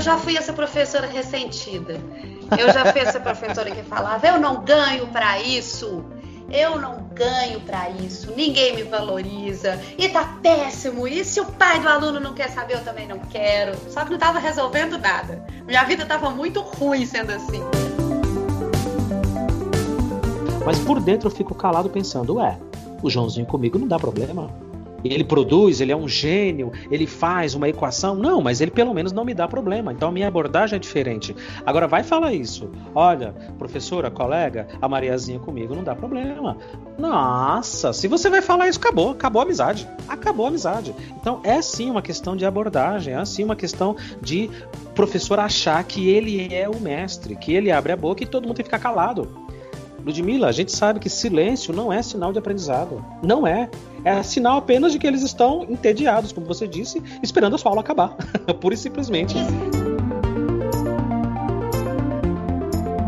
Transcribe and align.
já 0.00 0.18
fui 0.18 0.36
essa 0.36 0.52
professora 0.52 1.06
ressentida. 1.06 2.00
Eu 2.58 2.72
já 2.72 2.92
fui 2.92 3.00
essa 3.00 3.20
professora 3.20 3.70
que 3.70 3.82
falava: 3.82 4.26
eu 4.26 4.38
não 4.38 4.64
ganho 4.64 5.06
para 5.08 5.40
isso. 5.40 6.04
Eu 6.50 6.78
não 6.78 7.04
ganho 7.14 7.60
para 7.60 7.88
isso, 7.88 8.30
ninguém 8.36 8.76
me 8.76 8.82
valoriza 8.82 9.80
e 9.96 10.06
tá 10.10 10.38
péssimo. 10.42 11.08
E 11.08 11.24
se 11.24 11.40
o 11.40 11.46
pai 11.46 11.80
do 11.80 11.88
aluno 11.88 12.20
não 12.20 12.34
quer 12.34 12.50
saber, 12.50 12.74
eu 12.74 12.84
também 12.84 13.08
não 13.08 13.18
quero. 13.20 13.72
Só 13.88 14.04
que 14.04 14.10
não 14.10 14.18
tava 14.18 14.38
resolvendo 14.38 14.98
nada. 14.98 15.42
Minha 15.66 15.82
vida 15.84 16.04
tava 16.04 16.28
muito 16.28 16.60
ruim 16.60 17.06
sendo 17.06 17.30
assim. 17.30 17.62
Mas 20.64 20.78
por 20.80 21.00
dentro 21.00 21.28
eu 21.28 21.34
fico 21.34 21.54
calado 21.54 21.88
pensando, 21.88 22.36
ué, 22.36 22.58
o 23.02 23.08
Joãozinho 23.08 23.46
comigo 23.46 23.78
não 23.78 23.88
dá 23.88 23.98
problema 23.98 24.50
ele 25.10 25.24
produz, 25.24 25.80
ele 25.80 25.92
é 25.92 25.96
um 25.96 26.08
gênio, 26.08 26.72
ele 26.90 27.06
faz 27.06 27.54
uma 27.54 27.68
equação. 27.68 28.14
Não, 28.14 28.40
mas 28.40 28.60
ele 28.60 28.70
pelo 28.70 28.94
menos 28.94 29.12
não 29.12 29.24
me 29.24 29.34
dá 29.34 29.48
problema. 29.48 29.92
Então 29.92 30.08
a 30.08 30.12
minha 30.12 30.28
abordagem 30.28 30.76
é 30.76 30.78
diferente. 30.78 31.34
Agora 31.64 31.86
vai 31.86 32.02
falar 32.02 32.32
isso. 32.32 32.70
Olha, 32.94 33.34
professora, 33.58 34.10
colega, 34.10 34.68
a 34.80 34.88
Mariazinha 34.88 35.38
comigo 35.38 35.74
não 35.74 35.82
dá 35.82 35.94
problema. 35.94 36.56
Nossa, 36.98 37.92
se 37.92 38.06
você 38.08 38.28
vai 38.28 38.42
falar 38.42 38.68
isso, 38.68 38.78
acabou, 38.78 39.10
acabou 39.10 39.40
a 39.40 39.44
amizade. 39.44 39.88
Acabou 40.08 40.46
a 40.46 40.48
amizade. 40.48 40.94
Então 41.20 41.40
é 41.44 41.60
sim 41.62 41.90
uma 41.90 42.02
questão 42.02 42.36
de 42.36 42.44
abordagem, 42.44 43.14
é 43.14 43.24
sim 43.24 43.44
uma 43.44 43.56
questão 43.56 43.96
de 44.20 44.50
professor 44.94 45.38
achar 45.40 45.82
que 45.84 46.08
ele 46.08 46.54
é 46.54 46.68
o 46.68 46.78
mestre, 46.78 47.34
que 47.36 47.52
ele 47.52 47.70
abre 47.70 47.92
a 47.92 47.96
boca 47.96 48.22
e 48.22 48.26
todo 48.26 48.46
mundo 48.46 48.56
tem 48.56 48.64
que 48.64 48.70
ficar 48.70 48.78
calado. 48.78 49.28
Ludmila, 50.04 50.48
a 50.48 50.52
gente 50.52 50.72
sabe 50.72 50.98
que 50.98 51.08
silêncio 51.08 51.72
não 51.72 51.92
é 51.92 52.02
sinal 52.02 52.32
de 52.32 52.38
aprendizado. 52.38 53.04
Não 53.22 53.46
é. 53.46 53.70
É 54.04 54.22
sinal 54.22 54.58
apenas 54.58 54.92
de 54.92 54.98
que 54.98 55.06
eles 55.06 55.22
estão 55.22 55.64
entediados, 55.68 56.32
como 56.32 56.46
você 56.46 56.66
disse, 56.66 57.00
esperando 57.22 57.54
a 57.54 57.58
sua 57.58 57.70
aula 57.70 57.80
acabar. 57.80 58.16
Pura 58.60 58.74
e 58.74 58.78
simplesmente. 58.78 59.36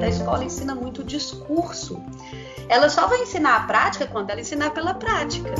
A 0.00 0.08
escola 0.08 0.44
ensina 0.44 0.74
muito 0.74 1.02
discurso. 1.02 2.00
Ela 2.68 2.88
só 2.88 3.08
vai 3.08 3.22
ensinar 3.22 3.56
a 3.56 3.60
prática 3.60 4.06
quando 4.06 4.30
ela 4.30 4.40
ensinar 4.40 4.70
pela 4.70 4.94
prática. 4.94 5.52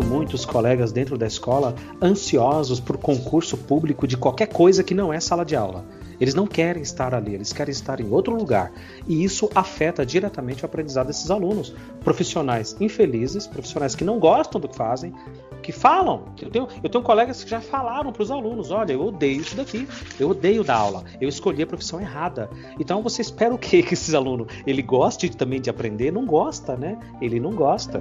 Ouvido 0.00 0.04
muitos 0.04 0.44
colegas 0.44 0.92
dentro 0.92 1.16
da 1.16 1.26
escola 1.26 1.74
ansiosos 2.02 2.80
por 2.80 2.96
concurso 2.96 3.56
público 3.56 4.06
de 4.06 4.16
qualquer 4.16 4.46
coisa 4.46 4.82
que 4.82 4.94
não 4.94 5.12
é 5.12 5.20
sala 5.20 5.44
de 5.44 5.54
aula. 5.54 5.84
Eles 6.20 6.34
não 6.34 6.46
querem 6.46 6.82
estar 6.82 7.14
ali, 7.14 7.34
eles 7.34 7.50
querem 7.50 7.72
estar 7.72 7.98
em 7.98 8.10
outro 8.10 8.34
lugar. 8.34 8.70
E 9.06 9.24
isso 9.24 9.48
afeta 9.54 10.04
diretamente 10.04 10.62
o 10.62 10.66
aprendizado 10.66 11.06
desses 11.06 11.30
alunos. 11.30 11.74
Profissionais 12.04 12.76
infelizes, 12.78 13.46
profissionais 13.46 13.94
que 13.94 14.04
não 14.04 14.18
gostam 14.18 14.60
do 14.60 14.68
que 14.68 14.76
fazem, 14.76 15.14
que 15.62 15.72
falam. 15.72 16.26
Eu 16.42 16.50
tenho, 16.50 16.68
eu 16.82 16.90
tenho 16.90 17.02
colegas 17.02 17.42
que 17.42 17.48
já 17.48 17.60
falaram 17.60 18.12
para 18.12 18.22
os 18.22 18.30
alunos: 18.30 18.70
olha, 18.70 18.92
eu 18.92 19.02
odeio 19.02 19.40
isso 19.40 19.56
daqui, 19.56 19.88
eu 20.18 20.28
odeio 20.28 20.62
dar 20.62 20.76
aula, 20.76 21.04
eu 21.18 21.28
escolhi 21.28 21.62
a 21.62 21.66
profissão 21.66 21.98
errada. 21.98 22.50
Então 22.78 23.02
você 23.02 23.22
espera 23.22 23.54
o 23.54 23.58
quê 23.58 23.82
que 23.82 23.94
esse 23.94 24.14
aluno 24.14 24.46
ele 24.66 24.82
goste 24.82 25.30
também 25.30 25.60
de 25.60 25.70
aprender? 25.70 26.12
Não 26.12 26.26
gosta, 26.26 26.76
né? 26.76 26.98
Ele 27.22 27.40
não 27.40 27.52
gosta. 27.52 27.98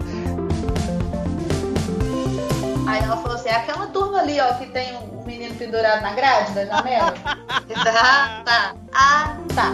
Aí 2.89 3.03
ela 3.03 3.17
falou 3.17 3.37
assim: 3.37 3.49
é 3.49 3.55
aquela 3.55 3.85
turma 3.87 4.17
ali, 4.17 4.39
ó, 4.39 4.51
que 4.55 4.65
tem 4.65 4.97
um 4.97 5.23
menino 5.23 5.53
pendurado 5.53 6.01
na 6.01 6.11
grade 6.13 6.53
da 6.53 6.65
janela? 6.65 7.13
ah, 7.85 8.41
tá. 8.43 8.75
Ah, 8.91 9.37
tá. 9.53 9.73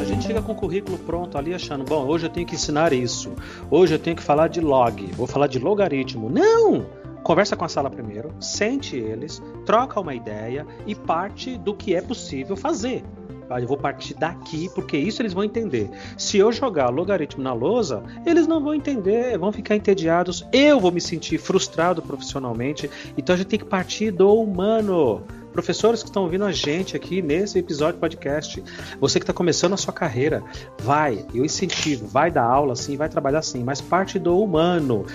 A 0.00 0.04
gente 0.04 0.26
chega 0.26 0.42
com 0.42 0.50
o 0.50 0.56
currículo 0.56 0.98
pronto 0.98 1.38
ali 1.38 1.54
achando, 1.54 1.84
bom, 1.84 2.04
hoje 2.06 2.26
eu 2.26 2.30
tenho 2.30 2.44
que 2.44 2.56
ensinar 2.56 2.92
isso. 2.92 3.32
Hoje 3.70 3.94
eu 3.94 3.98
tenho 4.00 4.16
que 4.16 4.22
falar 4.22 4.48
de 4.48 4.60
log, 4.60 5.12
vou 5.12 5.28
falar 5.28 5.46
de 5.46 5.60
logaritmo. 5.60 6.28
Não! 6.28 6.84
Conversa 7.26 7.56
com 7.56 7.64
a 7.64 7.68
sala 7.68 7.90
primeiro, 7.90 8.32
sente 8.38 8.96
eles, 8.96 9.42
troca 9.64 9.98
uma 9.98 10.14
ideia 10.14 10.64
e 10.86 10.94
parte 10.94 11.58
do 11.58 11.74
que 11.74 11.92
é 11.92 12.00
possível 12.00 12.56
fazer. 12.56 13.02
Eu 13.50 13.66
vou 13.66 13.76
partir 13.76 14.14
daqui, 14.14 14.68
porque 14.72 14.96
isso 14.96 15.22
eles 15.22 15.32
vão 15.32 15.42
entender. 15.42 15.90
Se 16.16 16.38
eu 16.38 16.52
jogar 16.52 16.88
logaritmo 16.88 17.42
na 17.42 17.52
lousa, 17.52 18.04
eles 18.24 18.46
não 18.46 18.62
vão 18.62 18.76
entender, 18.76 19.36
vão 19.38 19.50
ficar 19.50 19.74
entediados. 19.74 20.46
Eu 20.52 20.78
vou 20.78 20.92
me 20.92 21.00
sentir 21.00 21.36
frustrado 21.38 22.00
profissionalmente. 22.00 22.88
Então 23.18 23.34
a 23.34 23.36
gente 23.36 23.48
tem 23.48 23.58
que 23.58 23.64
partir 23.64 24.12
do 24.12 24.32
humano. 24.32 25.20
Professores 25.52 26.02
que 26.02 26.10
estão 26.10 26.24
ouvindo 26.24 26.44
a 26.44 26.52
gente 26.52 26.94
aqui 26.94 27.22
nesse 27.22 27.58
episódio 27.58 27.98
podcast, 27.98 28.62
você 29.00 29.18
que 29.18 29.22
está 29.22 29.32
começando 29.32 29.72
a 29.72 29.76
sua 29.78 29.92
carreira, 29.92 30.44
vai, 30.78 31.24
eu 31.34 31.44
incentivo, 31.46 32.06
vai 32.06 32.30
dar 32.30 32.44
aula 32.44 32.74
assim, 32.74 32.94
vai 32.94 33.08
trabalhar 33.08 33.38
assim, 33.38 33.64
mas 33.64 33.80
parte 33.80 34.18
do 34.18 34.38
humano. 34.38 35.06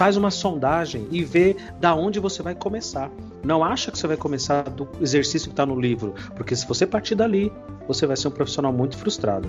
Faz 0.00 0.16
uma 0.16 0.30
sondagem 0.30 1.06
e 1.10 1.22
vê 1.22 1.54
da 1.78 1.94
onde 1.94 2.18
você 2.18 2.42
vai 2.42 2.54
começar. 2.54 3.10
Não 3.44 3.62
acha 3.62 3.90
que 3.90 3.98
você 3.98 4.06
vai 4.06 4.16
começar 4.16 4.62
do 4.62 4.88
exercício 4.98 5.48
que 5.48 5.52
está 5.52 5.66
no 5.66 5.78
livro, 5.78 6.14
porque 6.34 6.56
se 6.56 6.66
você 6.66 6.86
partir 6.86 7.14
dali, 7.14 7.52
você 7.86 8.06
vai 8.06 8.16
ser 8.16 8.28
um 8.28 8.30
profissional 8.30 8.72
muito 8.72 8.96
frustrado. 8.96 9.46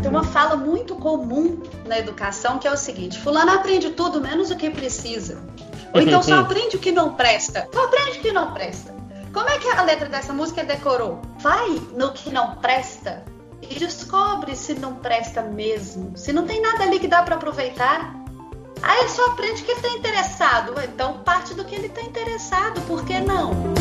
Tem 0.00 0.10
uma 0.10 0.24
fala 0.24 0.56
muito 0.56 0.94
comum 0.94 1.60
na 1.86 1.98
educação 1.98 2.58
que 2.58 2.66
é 2.66 2.72
o 2.72 2.76
seguinte: 2.78 3.18
Fulano 3.18 3.52
aprende 3.52 3.90
tudo 3.90 4.18
menos 4.18 4.50
o 4.50 4.56
que 4.56 4.70
precisa. 4.70 5.42
Ou 5.92 6.00
então 6.00 6.22
só 6.22 6.38
aprende 6.38 6.76
o 6.76 6.78
que 6.78 6.90
não 6.90 7.12
presta. 7.12 7.68
Só 7.70 7.84
aprende 7.84 8.20
o 8.20 8.22
que 8.22 8.32
não 8.32 8.54
presta. 8.54 8.94
Como 9.30 9.46
é 9.46 9.58
que 9.58 9.68
a 9.68 9.82
letra 9.82 10.08
dessa 10.08 10.32
música 10.32 10.64
decorou? 10.64 11.20
Vai 11.40 11.68
no 11.94 12.12
que 12.12 12.32
não 12.32 12.56
presta 12.56 13.22
e 13.60 13.78
descobre 13.78 14.56
se 14.56 14.72
não 14.72 14.94
presta 14.94 15.42
mesmo. 15.42 16.16
Se 16.16 16.32
não 16.32 16.46
tem 16.46 16.62
nada 16.62 16.84
ali 16.84 16.98
que 16.98 17.06
dá 17.06 17.22
para 17.22 17.34
aproveitar. 17.34 18.19
Aí 18.82 19.00
ele 19.00 19.08
só 19.08 19.26
aprende 19.26 19.62
que 19.62 19.70
ele 19.70 19.80
está 19.80 19.96
interessado. 19.96 20.74
Então 20.82 21.18
parte 21.18 21.54
do 21.54 21.64
que 21.64 21.74
ele 21.74 21.86
está 21.86 22.02
interessado. 22.02 22.80
Por 22.82 23.04
que 23.04 23.20
não? 23.20 23.79